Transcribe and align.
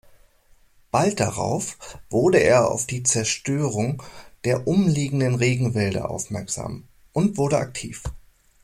Bald 0.89 1.19
darauf 1.19 1.77
wurde 2.09 2.39
er 2.39 2.71
auf 2.71 2.87
die 2.87 3.03
Zerstörung 3.03 4.01
der 4.45 4.65
umliegenden 4.67 5.35
Regenwälder 5.35 6.09
aufmerksam 6.09 6.87
und 7.13 7.37
wurde 7.37 7.59
aktiv. 7.59 8.01